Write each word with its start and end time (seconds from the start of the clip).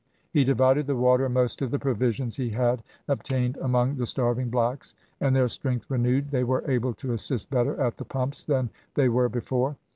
He 0.33 0.43
divided 0.43 0.87
the 0.87 0.95
water 0.95 1.25
and 1.25 1.33
most 1.35 1.61
of 1.61 1.69
the 1.69 1.77
provisions 1.77 2.35
he 2.35 2.49
had 2.49 2.81
obtained 3.07 3.55
among 3.57 3.97
the 3.97 4.07
starving 4.07 4.49
blacks, 4.49 4.95
and 5.19 5.35
their 5.35 5.47
strength 5.47 5.85
renewed, 5.91 6.31
they 6.31 6.43
were 6.43 6.63
able 6.67 6.95
to 6.95 7.13
assist 7.13 7.51
better 7.51 7.79
at 7.79 7.97
the 7.97 8.05
pumps 8.05 8.43
than 8.43 8.71
they 8.95 9.09
were 9.09 9.29
before. 9.29 9.75